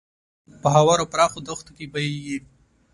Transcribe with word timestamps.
په 0.61 0.67
هوارو 0.75 1.09
پراخو 1.11 1.39
دښتو 1.47 1.71
کې 1.77 1.85
بهیږي. 1.93 2.37